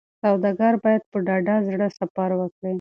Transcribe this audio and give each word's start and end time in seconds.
سوداګر 0.23 0.73
باید 0.83 1.03
په 1.11 1.17
ډاډه 1.27 1.55
زړه 1.67 1.87
سفر 1.99 2.29
وکړي. 2.39 2.69